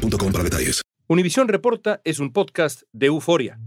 [0.00, 0.82] para detalles.
[1.08, 3.58] Univisión Reporta es un podcast de euforia.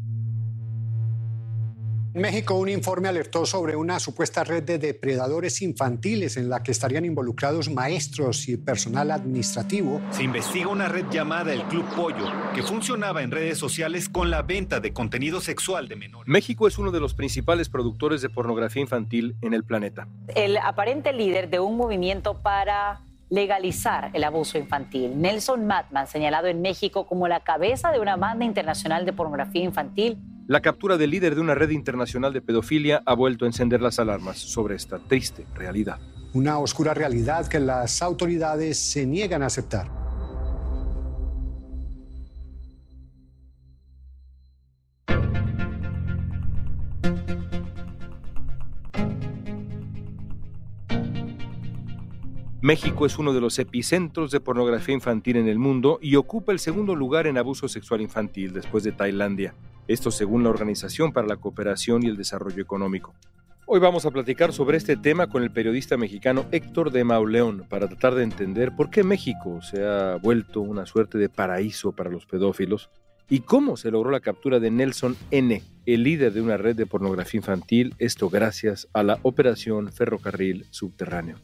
[2.16, 6.72] En México, un informe alertó sobre una supuesta red de depredadores infantiles en la que
[6.72, 10.00] estarían involucrados maestros y personal administrativo.
[10.12, 14.44] Se investiga una red llamada el Club Pollo, que funcionaba en redes sociales con la
[14.44, 16.28] venta de contenido sexual de menores.
[16.28, 20.08] México es uno de los principales productores de pornografía infantil en el planeta.
[20.36, 23.02] El aparente líder de un movimiento para
[23.34, 25.20] legalizar el abuso infantil.
[25.20, 30.20] Nelson Matman, señalado en México como la cabeza de una banda internacional de pornografía infantil.
[30.46, 33.98] La captura del líder de una red internacional de pedofilia ha vuelto a encender las
[33.98, 35.98] alarmas sobre esta triste realidad.
[36.34, 40.04] Una oscura realidad que las autoridades se niegan a aceptar.
[52.64, 56.60] México es uno de los epicentros de pornografía infantil en el mundo y ocupa el
[56.60, 59.54] segundo lugar en abuso sexual infantil después de Tailandia.
[59.90, 63.14] Esto según la Organización para la Cooperación y el Desarrollo Económico.
[63.66, 67.90] Hoy vamos a platicar sobre este tema con el periodista mexicano Héctor de Mauleón para
[67.90, 72.26] tratar de entender por qué México se ha vuelto una suerte de paraíso para los
[72.26, 72.90] pedófilos
[73.30, 76.86] y cómo se logró la captura de Nelson N., el líder de una red de
[76.86, 81.36] pornografía infantil, esto gracias a la Operación Ferrocarril Subterráneo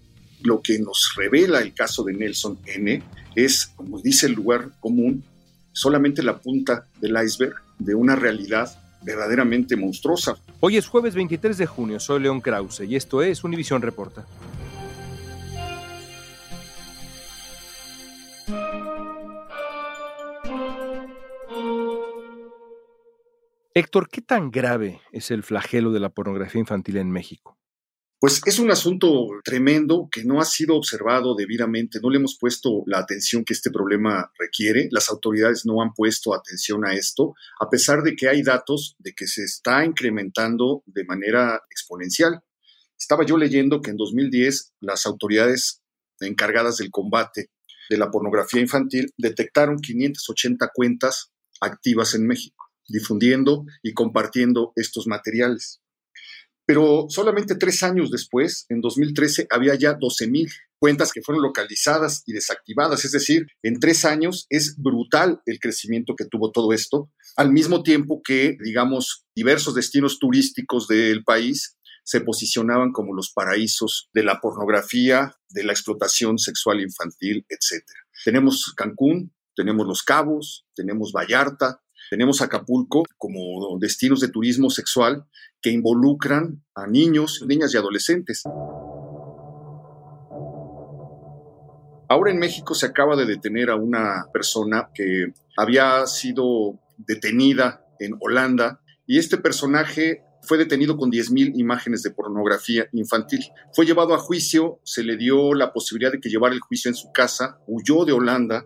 [0.43, 3.03] lo que nos revela el caso de Nelson N
[3.35, 5.23] es, como dice el lugar común,
[5.71, 10.37] solamente la punta del iceberg de una realidad verdaderamente monstruosa.
[10.59, 14.25] Hoy es jueves 23 de junio, soy León Krause y esto es Univisión Reporta.
[23.75, 27.58] Héctor, ¿qué tan grave es el flagelo de la pornografía infantil en México?
[28.21, 32.83] Pues es un asunto tremendo que no ha sido observado debidamente, no le hemos puesto
[32.85, 37.69] la atención que este problema requiere, las autoridades no han puesto atención a esto, a
[37.69, 42.41] pesar de que hay datos de que se está incrementando de manera exponencial.
[42.99, 45.81] Estaba yo leyendo que en 2010 las autoridades
[46.19, 47.51] encargadas del combate
[47.89, 51.31] de la pornografía infantil detectaron 580 cuentas
[51.61, 55.79] activas en México, difundiendo y compartiendo estos materiales.
[56.69, 62.33] Pero solamente tres años después, en 2013, había ya 12.000 cuentas que fueron localizadas y
[62.33, 63.05] desactivadas.
[63.05, 67.81] Es decir, en tres años es brutal el crecimiento que tuvo todo esto, al mismo
[67.81, 74.39] tiempo que, digamos, diversos destinos turísticos del país se posicionaban como los paraísos de la
[74.39, 77.83] pornografía, de la explotación sexual infantil, etc.
[78.23, 85.25] Tenemos Cancún, tenemos Los Cabos, tenemos Vallarta, tenemos Acapulco como destinos de turismo sexual
[85.61, 88.43] que involucran a niños, niñas y adolescentes.
[92.07, 98.15] Ahora en México se acaba de detener a una persona que había sido detenida en
[98.19, 103.41] Holanda y este personaje fue detenido con 10.000 imágenes de pornografía infantil.
[103.73, 106.95] Fue llevado a juicio, se le dio la posibilidad de que llevara el juicio en
[106.95, 108.65] su casa, huyó de Holanda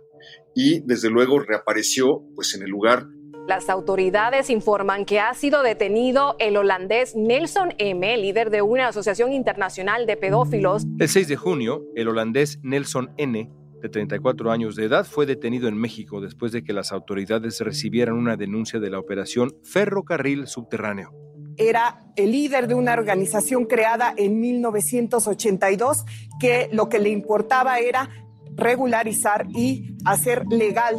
[0.55, 3.07] y desde luego reapareció pues en el lugar
[3.47, 9.33] las autoridades informan que ha sido detenido el holandés Nelson M., líder de una asociación
[9.33, 10.85] internacional de pedófilos.
[10.97, 15.67] El 6 de junio, el holandés Nelson N., de 34 años de edad, fue detenido
[15.67, 21.11] en México después de que las autoridades recibieran una denuncia de la operación Ferrocarril Subterráneo.
[21.57, 26.05] Era el líder de una organización creada en 1982
[26.39, 28.09] que lo que le importaba era
[28.55, 30.95] regularizar y hacer legal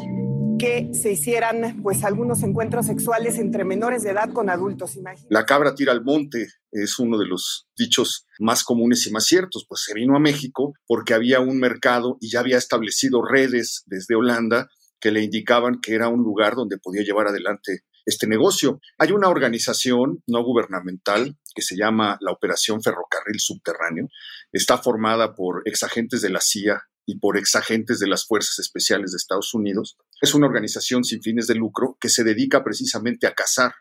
[0.93, 4.99] se hicieran pues algunos encuentros sexuales entre menores de edad con adultos.
[5.29, 9.67] La cabra tira al monte es uno de los dichos más comunes y más ciertos,
[9.69, 14.15] pues se vino a México porque había un mercado y ya había establecido redes desde
[14.15, 14.69] Holanda
[15.01, 18.81] que le indicaban que era un lugar donde podía llevar adelante este negocio.
[18.99, 24.09] Hay una organización no gubernamental que se llama la Operación Ferrocarril Subterráneo.
[24.53, 29.17] Está formada por exagentes de la CIA y por exagentes de las Fuerzas Especiales de
[29.17, 29.97] Estados Unidos.
[30.25, 33.75] Es una organización sin fines de lucro que se dedica precisamente a cazar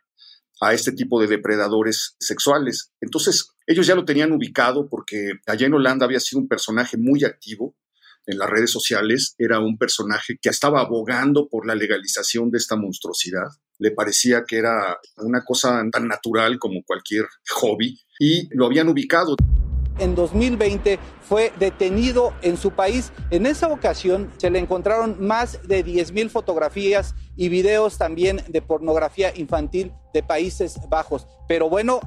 [0.60, 2.92] a este tipo de depredadores sexuales.
[3.00, 7.24] Entonces, ellos ya lo tenían ubicado porque allá en Holanda había sido un personaje muy
[7.24, 7.78] activo,
[8.26, 12.76] en las redes sociales era un personaje que estaba abogando por la legalización de esta
[12.76, 13.48] monstruosidad.
[13.80, 19.38] Le parecía que era una cosa tan natural como cualquier hobby y lo habían ubicado.
[20.00, 23.12] En 2020 fue detenido en su país.
[23.30, 29.32] En esa ocasión se le encontraron más de 10.000 fotografías y videos también de pornografía
[29.36, 31.28] infantil de Países Bajos.
[31.48, 32.00] Pero bueno,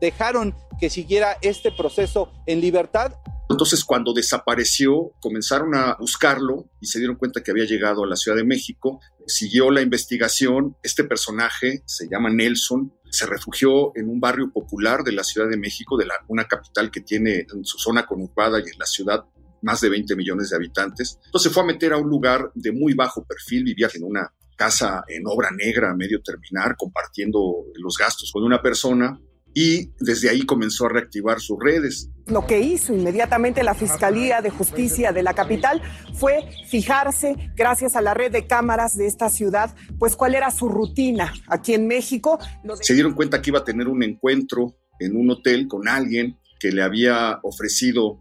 [0.00, 3.12] dejaron que siguiera este proceso en libertad.
[3.48, 8.16] Entonces, cuando desapareció, comenzaron a buscarlo y se dieron cuenta que había llegado a la
[8.16, 9.00] Ciudad de México.
[9.26, 10.76] Siguió la investigación.
[10.82, 12.92] Este personaje se llama Nelson.
[13.10, 16.90] Se refugió en un barrio popular de la Ciudad de México, de la, una capital
[16.90, 19.24] que tiene en su zona conurbada y en la ciudad
[19.62, 21.18] más de 20 millones de habitantes.
[21.24, 25.04] Entonces fue a meter a un lugar de muy bajo perfil, vivía en una casa
[25.08, 29.20] en obra negra, a medio terminar, compartiendo los gastos con una persona
[29.58, 32.10] y desde ahí comenzó a reactivar sus redes.
[32.26, 35.80] Lo que hizo inmediatamente la Fiscalía de Justicia de la capital
[36.12, 40.68] fue fijarse, gracias a la red de cámaras de esta ciudad, pues cuál era su
[40.68, 42.38] rutina aquí en México.
[42.82, 46.70] Se dieron cuenta que iba a tener un encuentro en un hotel con alguien que
[46.70, 48.20] le había ofrecido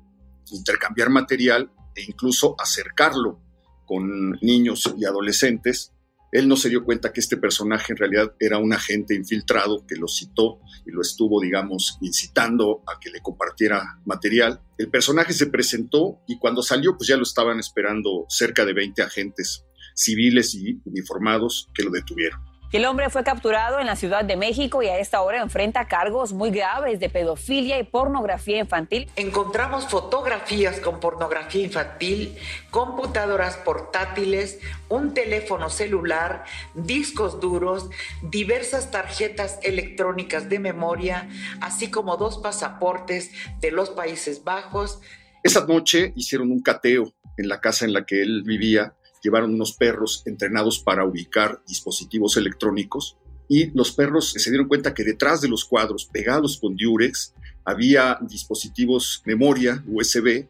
[0.53, 3.41] intercambiar material e incluso acercarlo
[3.85, 5.91] con niños y adolescentes
[6.31, 9.95] él no se dio cuenta que este personaje en realidad era un agente infiltrado que
[9.95, 14.61] lo citó y lo estuvo, digamos, incitando a que le compartiera material.
[14.77, 19.01] El personaje se presentó y cuando salió, pues ya lo estaban esperando cerca de 20
[19.01, 22.39] agentes civiles y uniformados que lo detuvieron.
[22.75, 26.33] El hombre fue capturado en la Ciudad de México y a esta hora enfrenta cargos
[26.33, 29.09] muy graves de pedofilia y pornografía infantil.
[29.15, 32.37] Encontramos fotografías con pornografía infantil,
[32.71, 36.43] computadoras portátiles, un teléfono celular,
[36.73, 37.89] discos duros,
[38.21, 41.29] diversas tarjetas electrónicas de memoria,
[41.61, 43.31] así como dos pasaportes
[43.61, 44.99] de los Países Bajos.
[45.43, 48.95] Esa noche hicieron un cateo en la casa en la que él vivía
[49.25, 53.17] llevaron unos perros entrenados para ubicar dispositivos electrónicos
[53.49, 57.33] y los perros se dieron cuenta que detrás de los cuadros pegados con diurex
[57.63, 60.47] había dispositivos memoria USB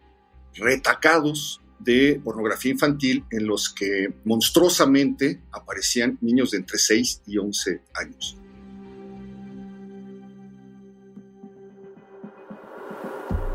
[0.55, 7.81] retacados de pornografía infantil en los que monstruosamente aparecían niños de entre 6 y 11
[7.93, 8.37] años.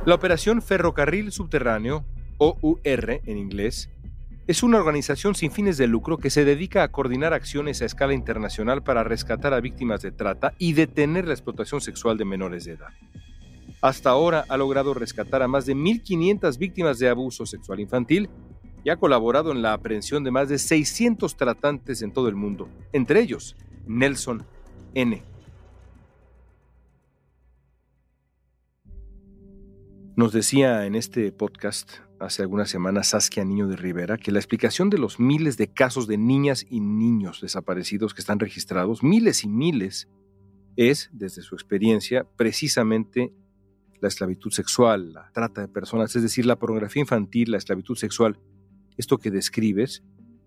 [0.06, 2.06] La operación Ferrocarril Subterráneo,
[2.38, 3.90] OUR en inglés,
[4.50, 8.14] es una organización sin fines de lucro que se dedica a coordinar acciones a escala
[8.14, 12.73] internacional para rescatar a víctimas de trata y detener la explotación sexual de menores de
[12.73, 12.88] edad.
[13.81, 18.29] Hasta ahora ha logrado rescatar a más de 1.500 víctimas de abuso sexual infantil
[18.82, 22.69] y ha colaborado en la aprehensión de más de 600 tratantes en todo el mundo,
[22.93, 23.55] entre ellos
[23.87, 24.44] Nelson
[24.94, 25.23] N.
[30.17, 34.90] Nos decía en este podcast hace algunas semanas Saskia Niño de Rivera que la explicación
[34.90, 39.49] de los miles de casos de niñas y niños desaparecidos que están registrados, miles y
[39.49, 40.08] miles,
[40.76, 43.32] es, desde su experiencia, precisamente
[44.00, 48.38] la esclavitud sexual, la trata de personas, es decir, la pornografía infantil, la esclavitud sexual.
[48.96, 50.02] Esto que describes,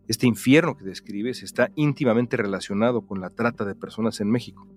[0.08, 4.68] este infierno que describes, está íntimamente relacionado con la trata de personas en México.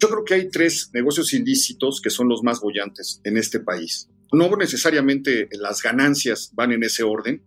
[0.00, 4.08] Yo creo que hay tres negocios ilícitos que son los más bollantes en este país.
[4.32, 7.42] No necesariamente las ganancias van en ese orden,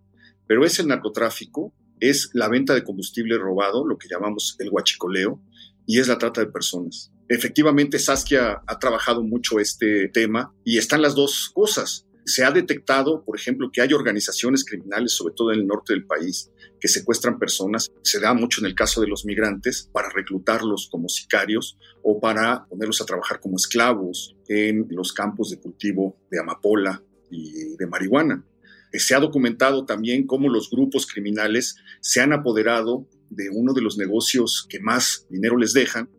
[0.46, 5.40] pero es el narcotráfico, es la venta de combustible robado, lo que llamamos el huachicoleo,
[5.86, 7.12] y es la trata de personas.
[7.28, 12.06] Efectivamente, Saskia ha trabajado mucho este tema y están las dos cosas.
[12.24, 16.04] Se ha detectado, por ejemplo, que hay organizaciones criminales, sobre todo en el norte del
[16.04, 16.50] país,
[16.80, 17.90] que secuestran personas.
[18.02, 22.66] Se da mucho en el caso de los migrantes para reclutarlos como sicarios o para
[22.66, 28.44] ponerlos a trabajar como esclavos en los campos de cultivo de amapola y de marihuana.
[28.92, 33.80] Eh, se ha documentado también cómo los grupos criminales se han apoderado de uno de
[33.80, 36.10] los negocios que más dinero les dejan,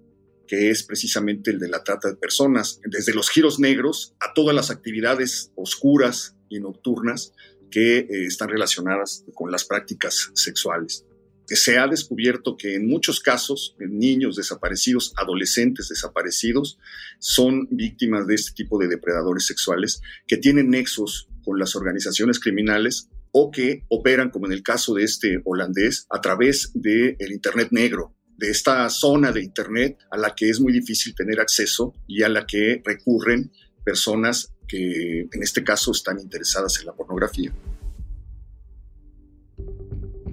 [0.54, 4.56] que es precisamente el de la trata de personas, desde los giros negros a todas
[4.56, 7.34] las actividades oscuras y nocturnas
[7.72, 11.08] que eh, están relacionadas con las prácticas sexuales.
[11.48, 16.78] Se ha descubierto que en muchos casos, niños desaparecidos, adolescentes desaparecidos,
[17.18, 23.10] son víctimas de este tipo de depredadores sexuales que tienen nexos con las organizaciones criminales
[23.32, 28.14] o que operan, como en el caso de este holandés, a través del Internet negro,
[28.44, 32.30] de esta zona de Internet a la que es muy difícil tener acceso y a
[32.30, 33.54] la que recurren
[33.86, 37.54] personas que en este caso están interesadas en la pornografía.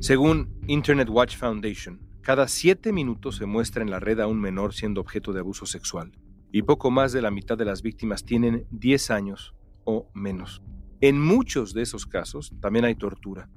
[0.01, 4.75] Según Internet Watch Foundation, cada siete minutos se muestra en la red a un menor
[4.75, 6.11] siendo objeto de abuso sexual,
[6.51, 10.63] y poco más de la mitad de las víctimas tienen 10 años o menos.
[11.01, 13.49] En muchos de esos casos también hay tortura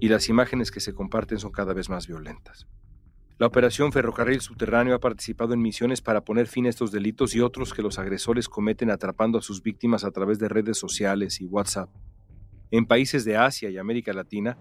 [0.00, 2.66] y las imágenes que se comparten son cada vez más violentas.
[3.42, 7.40] La operación Ferrocarril Subterráneo ha participado en misiones para poner fin a estos delitos y
[7.40, 11.46] otros que los agresores cometen atrapando a sus víctimas a través de redes sociales y
[11.46, 11.90] WhatsApp.
[12.70, 14.58] En países de Asia y América Latina,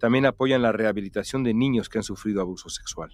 [0.00, 3.10] también apoyan la rehabilitación de niños que han sufrido abuso sexual.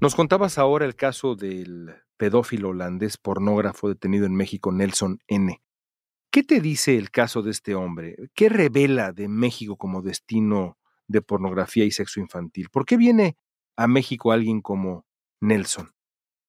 [0.00, 5.62] Nos contabas ahora el caso del pedófilo holandés pornógrafo detenido en México, Nelson N.
[6.32, 8.16] ¿Qué te dice el caso de este hombre?
[8.34, 12.70] ¿Qué revela de México como destino de pornografía y sexo infantil?
[12.70, 13.36] ¿Por qué viene
[13.78, 15.06] a México alguien como
[15.40, 15.90] Nelson?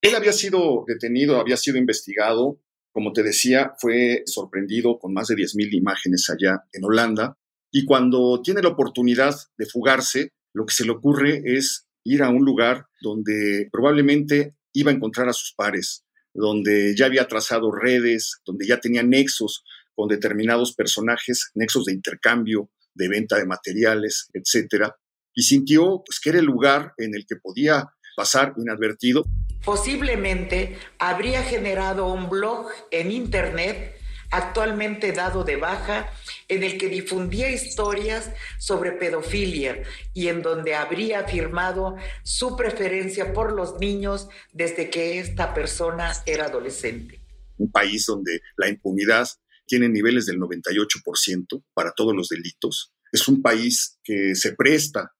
[0.01, 2.59] Él había sido detenido, había sido investigado.
[2.91, 7.37] Como te decía, fue sorprendido con más de 10.000 imágenes allá en Holanda.
[7.71, 12.29] Y cuando tiene la oportunidad de fugarse, lo que se le ocurre es ir a
[12.29, 18.41] un lugar donde probablemente iba a encontrar a sus pares, donde ya había trazado redes,
[18.43, 24.95] donde ya tenía nexos con determinados personajes, nexos de intercambio, de venta de materiales, etcétera,
[25.33, 29.23] y sintió pues, que era el lugar en el que podía pasar inadvertido.
[29.63, 33.99] Posiblemente habría generado un blog en internet
[34.31, 36.11] actualmente dado de baja,
[36.47, 39.81] en el que difundía historias sobre pedofilia
[40.13, 46.45] y en donde habría afirmado su preferencia por los niños desde que esta persona era
[46.45, 47.19] adolescente.
[47.57, 49.27] Un país donde la impunidad
[49.65, 52.93] tiene niveles del 98% para todos los delitos.
[53.11, 55.11] Es un país que se presta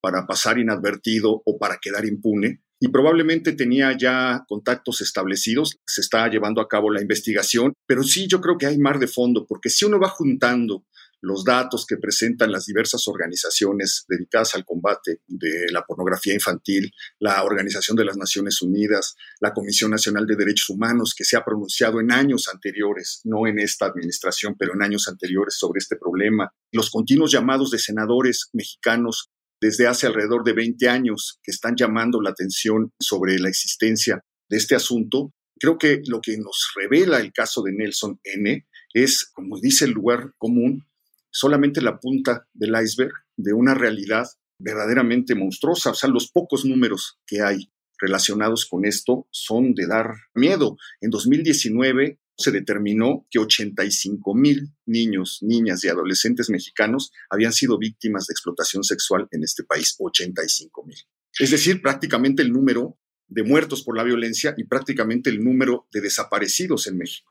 [0.00, 6.28] para pasar inadvertido o para quedar impune y probablemente tenía ya contactos establecidos, se está
[6.28, 9.68] llevando a cabo la investigación, pero sí yo creo que hay mar de fondo, porque
[9.68, 10.84] si uno va juntando
[11.20, 17.42] los datos que presentan las diversas organizaciones dedicadas al combate de la pornografía infantil, la
[17.42, 22.00] Organización de las Naciones Unidas, la Comisión Nacional de Derechos Humanos, que se ha pronunciado
[22.00, 26.90] en años anteriores, no en esta administración, pero en años anteriores sobre este problema, los
[26.90, 32.30] continuos llamados de senadores mexicanos desde hace alrededor de 20 años que están llamando la
[32.30, 35.32] atención sobre la existencia de este asunto.
[35.58, 39.92] Creo que lo que nos revela el caso de Nelson N es, como dice el
[39.92, 40.86] lugar común,
[41.30, 44.26] solamente la punta del iceberg de una realidad
[44.60, 45.90] verdaderamente monstruosa.
[45.90, 50.76] O sea, los pocos números que hay relacionados con esto son de dar miedo.
[51.00, 58.26] En 2019 se determinó que 85 mil niños, niñas y adolescentes mexicanos habían sido víctimas
[58.26, 60.96] de explotación sexual en este país, 85 mil.
[61.38, 66.00] Es decir, prácticamente el número de muertos por la violencia y prácticamente el número de
[66.00, 67.30] desaparecidos en México.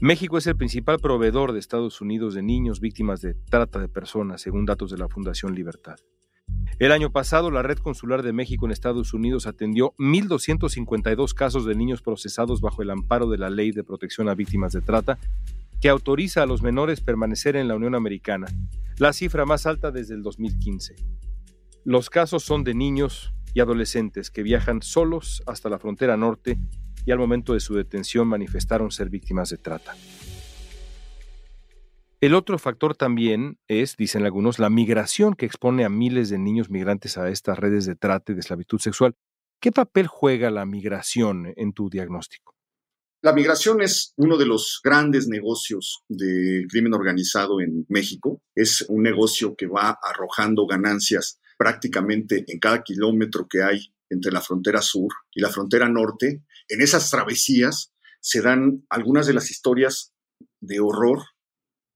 [0.00, 4.42] México es el principal proveedor de Estados Unidos de niños víctimas de trata de personas,
[4.42, 5.96] según datos de la Fundación Libertad.
[6.78, 11.74] El año pasado, la Red Consular de México en Estados Unidos atendió 1.252 casos de
[11.74, 15.18] niños procesados bajo el amparo de la Ley de Protección a Víctimas de Trata,
[15.80, 18.46] que autoriza a los menores permanecer en la Unión Americana,
[18.96, 20.94] la cifra más alta desde el 2015.
[21.84, 26.58] Los casos son de niños y adolescentes que viajan solos hasta la frontera norte
[27.04, 29.96] y al momento de su detención manifestaron ser víctimas de trata.
[32.20, 36.68] El otro factor también es, dicen algunos, la migración que expone a miles de niños
[36.68, 39.14] migrantes a estas redes de trata y de esclavitud sexual.
[39.60, 42.56] ¿Qué papel juega la migración en tu diagnóstico?
[43.22, 48.42] La migración es uno de los grandes negocios del crimen organizado en México.
[48.52, 54.40] Es un negocio que va arrojando ganancias prácticamente en cada kilómetro que hay entre la
[54.40, 56.42] frontera sur y la frontera norte.
[56.68, 60.12] En esas travesías se dan algunas de las historias
[60.60, 61.22] de horror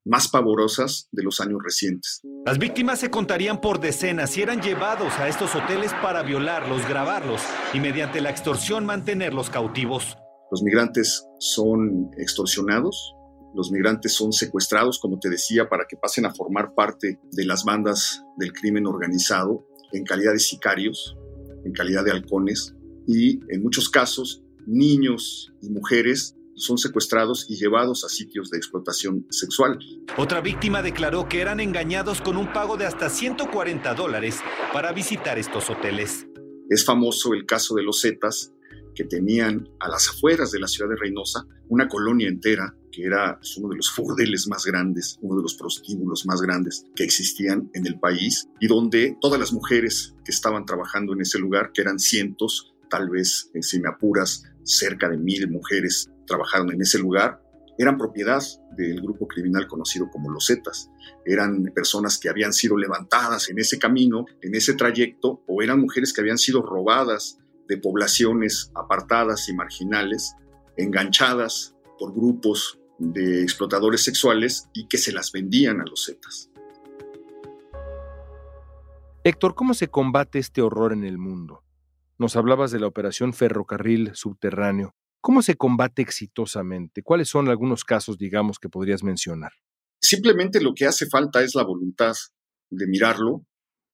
[0.04, 2.20] más pavorosas de los años recientes.
[2.44, 7.40] Las víctimas se contarían por decenas y eran llevados a estos hoteles para violarlos, grabarlos
[7.72, 10.16] y mediante la extorsión mantenerlos cautivos.
[10.50, 13.14] Los migrantes son extorsionados,
[13.54, 17.64] los migrantes son secuestrados, como te decía, para que pasen a formar parte de las
[17.64, 21.16] bandas del crimen organizado en calidad de sicarios,
[21.64, 22.74] en calidad de halcones
[23.06, 29.26] y en muchos casos niños y mujeres son secuestrados y llevados a sitios de explotación
[29.30, 29.78] sexual.
[30.16, 34.40] Otra víctima declaró que eran engañados con un pago de hasta 140 dólares
[34.72, 36.26] para visitar estos hoteles.
[36.68, 38.52] Es famoso el caso de los Zetas,
[38.94, 43.38] que tenían a las afueras de la ciudad de Reynosa una colonia entera que era
[43.38, 47.70] pues, uno de los burdeles más grandes, uno de los prostíbulos más grandes que existían
[47.72, 51.80] en el país y donde todas las mujeres que estaban trabajando en ese lugar, que
[51.80, 56.98] eran cientos, tal vez, eh, si me apuras, cerca de mil mujeres trabajaron en ese
[56.98, 57.42] lugar,
[57.78, 58.42] eran propiedad
[58.76, 60.90] del grupo criminal conocido como los Zetas.
[61.24, 66.12] Eran personas que habían sido levantadas en ese camino, en ese trayecto, o eran mujeres
[66.12, 67.38] que habían sido robadas
[67.68, 70.34] de poblaciones apartadas y marginales,
[70.76, 76.50] enganchadas por grupos de explotadores sexuales y que se las vendían a los Zetas.
[79.24, 81.62] Héctor, ¿cómo se combate este horror en el mundo?
[82.18, 84.94] Nos hablabas de la operación ferrocarril subterráneo.
[85.22, 87.04] ¿Cómo se combate exitosamente?
[87.04, 89.52] ¿Cuáles son algunos casos, digamos, que podrías mencionar?
[90.00, 92.12] Simplemente lo que hace falta es la voluntad
[92.70, 93.46] de mirarlo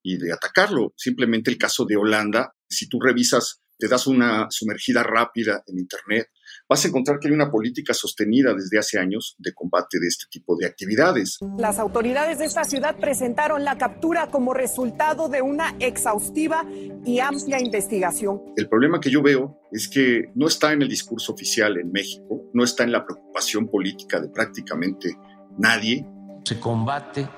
[0.02, 0.94] y de atacarlo.
[0.96, 6.28] Simplemente el caso de Holanda, si tú revisas, te das una sumergida rápida en Internet,
[6.68, 10.26] vas a encontrar que hay una política sostenida desde hace años de combate de este
[10.30, 11.38] tipo de actividades.
[11.56, 16.66] Las autoridades de esta ciudad presentaron la captura como resultado de una exhaustiva
[17.04, 18.42] y amplia investigación.
[18.56, 22.50] El problema que yo veo es que no está en el discurso oficial en México,
[22.52, 25.16] no está en la preocupación política de prácticamente
[25.56, 26.04] nadie.
[26.44, 27.28] Se combate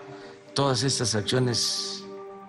[0.55, 2.05] todas estas acciones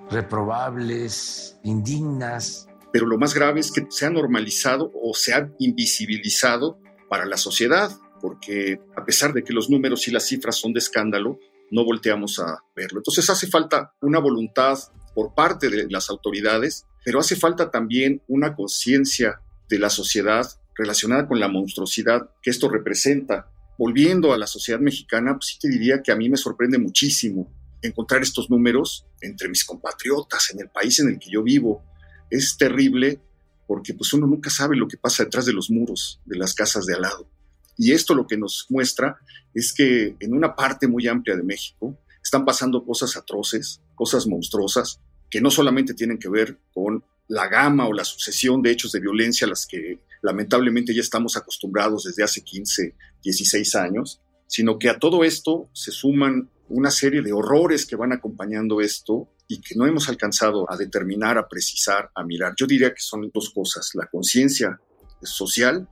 [0.10, 6.80] reprobables, indignas, pero lo más grave es que se ha normalizado o se ha invisibilizado
[7.10, 10.80] para la sociedad, porque a pesar de que los números y las cifras son de
[10.80, 11.40] escándalo,
[11.72, 13.00] no volteamos a verlo.
[13.00, 14.78] Entonces hace falta una voluntad
[15.16, 21.28] por parte de las autoridades, pero hace falta también una conciencia de la sociedad relacionada
[21.28, 23.50] con la monstruosidad que esto representa.
[23.78, 27.52] Volviendo a la sociedad mexicana, pues sí te diría que a mí me sorprende muchísimo
[27.82, 31.84] encontrar estos números entre mis compatriotas en el país en el que yo vivo,
[32.32, 33.20] es terrible
[33.68, 36.86] porque pues uno nunca sabe lo que pasa detrás de los muros de las casas
[36.86, 37.30] de al lado.
[37.78, 39.18] Y esto lo que nos muestra
[39.54, 45.00] es que en una parte muy amplia de México están pasando cosas atroces, cosas monstruosas,
[45.30, 49.00] que no solamente tienen que ver con la gama o la sucesión de hechos de
[49.00, 54.90] violencia a las que lamentablemente ya estamos acostumbrados desde hace 15, 16 años, sino que
[54.90, 59.76] a todo esto se suman una serie de horrores que van acompañando esto y que
[59.76, 62.54] no hemos alcanzado a determinar, a precisar, a mirar.
[62.58, 64.80] Yo diría que son dos cosas, la conciencia
[65.24, 65.90] social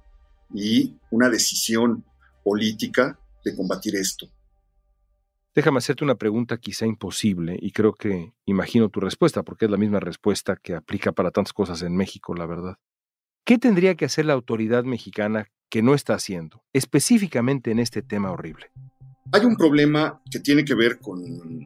[0.54, 2.06] y una decisión
[2.42, 4.30] política de combatir esto.
[5.54, 9.78] Déjame hacerte una pregunta quizá imposible y creo que imagino tu respuesta porque es la
[9.78, 12.78] misma respuesta que aplica para tantas cosas en México, la verdad.
[13.44, 18.32] ¿Qué tendría que hacer la autoridad mexicana que no está haciendo, específicamente en este tema
[18.32, 18.72] horrible?
[19.32, 21.22] Hay un problema que tiene que ver con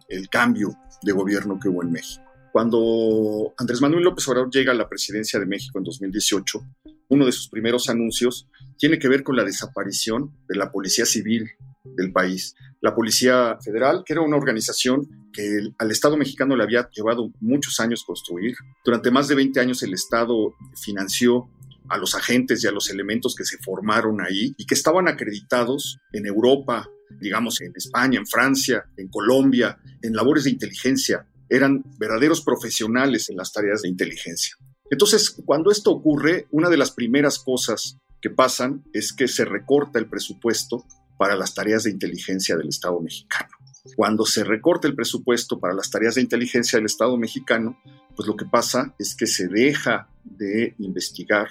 [0.09, 2.21] el cambio de gobierno que hubo en México.
[2.51, 6.61] Cuando Andrés Manuel López Obrador llega a la presidencia de México en 2018,
[7.07, 11.51] uno de sus primeros anuncios tiene que ver con la desaparición de la Policía Civil
[11.85, 12.53] del país.
[12.81, 17.79] La Policía Federal, que era una organización que al Estado mexicano le había llevado muchos
[17.79, 18.55] años construir.
[18.83, 21.49] Durante más de 20 años el Estado financió
[21.89, 25.97] a los agentes y a los elementos que se formaron ahí y que estaban acreditados
[26.11, 31.27] en Europa, digamos, en España, en Francia, en Colombia, en labores de inteligencia.
[31.49, 34.55] Eran verdaderos profesionales en las tareas de inteligencia.
[34.89, 39.99] Entonces, cuando esto ocurre, una de las primeras cosas que pasan es que se recorta
[39.99, 40.85] el presupuesto
[41.17, 43.49] para las tareas de inteligencia del Estado mexicano.
[43.95, 47.77] Cuando se recorta el presupuesto para las tareas de inteligencia del Estado mexicano,
[48.15, 51.49] pues lo que pasa es que se deja de investigar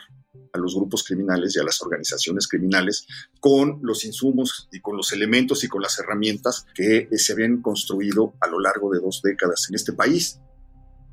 [0.52, 3.06] a los grupos criminales y a las organizaciones criminales
[3.40, 8.34] con los insumos y con los elementos y con las herramientas que se habían construido
[8.40, 10.40] a lo largo de dos décadas en este país.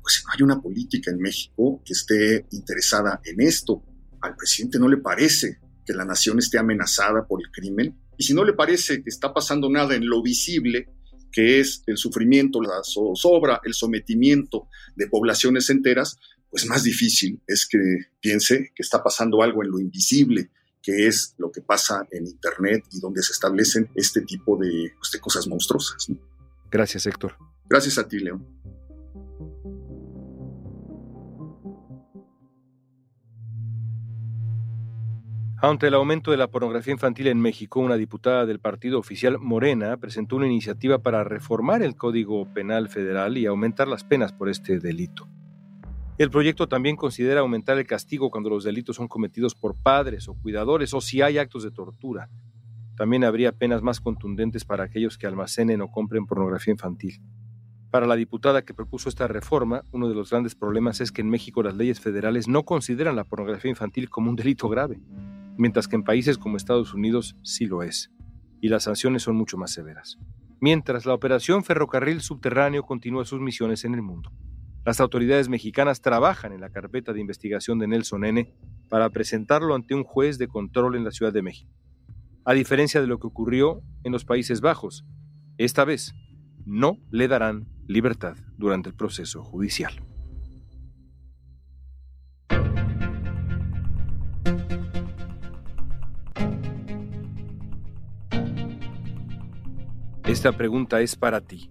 [0.02, 3.82] Pues no hay una política en México que esté interesada en esto.
[4.22, 7.98] Al presidente no le parece que la nación esté amenazada por el crimen.
[8.16, 10.88] Y si no le parece que está pasando nada en lo visible,
[11.32, 16.18] que es el sufrimiento, la zozobra, el sometimiento de poblaciones enteras,
[16.50, 17.78] pues más difícil es que
[18.20, 20.50] piense que está pasando algo en lo invisible,
[20.82, 25.20] que es lo que pasa en Internet y donde se establecen este tipo de, pues,
[25.20, 26.08] cosas monstruosas.
[26.70, 27.36] Gracias, Héctor.
[27.68, 28.46] Gracias a ti, León.
[35.62, 39.98] Ante el aumento de la pornografía infantil en México, una diputada del partido oficial Morena
[39.98, 44.78] presentó una iniciativa para reformar el Código Penal Federal y aumentar las penas por este
[44.78, 45.28] delito.
[46.20, 50.34] El proyecto también considera aumentar el castigo cuando los delitos son cometidos por padres o
[50.34, 52.28] cuidadores o si hay actos de tortura.
[52.94, 57.22] También habría penas más contundentes para aquellos que almacenen o compren pornografía infantil.
[57.90, 61.30] Para la diputada que propuso esta reforma, uno de los grandes problemas es que en
[61.30, 65.00] México las leyes federales no consideran la pornografía infantil como un delito grave,
[65.56, 68.10] mientras que en países como Estados Unidos sí lo es,
[68.60, 70.18] y las sanciones son mucho más severas.
[70.60, 74.30] Mientras la operación Ferrocarril Subterráneo continúa sus misiones en el mundo.
[74.84, 78.54] Las autoridades mexicanas trabajan en la carpeta de investigación de Nelson N.
[78.88, 81.70] para presentarlo ante un juez de control en la Ciudad de México.
[82.46, 85.04] A diferencia de lo que ocurrió en los Países Bajos,
[85.58, 86.14] esta vez
[86.64, 89.92] no le darán libertad durante el proceso judicial.
[100.24, 101.70] Esta pregunta es para ti.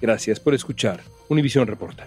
[0.00, 2.06] Gracias por escuchar Univisión Reporta.